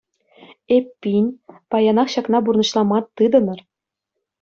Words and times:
Эппин, 0.77 1.25
паянах 1.75 2.09
ҫакна 2.17 2.37
пурнӑҫлама 2.51 2.97
тытӑнӑр! 3.19 3.59